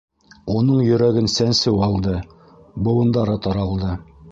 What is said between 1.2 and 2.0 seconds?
сәнсеү